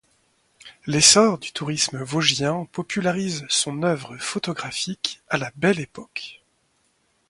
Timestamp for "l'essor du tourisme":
0.87-2.01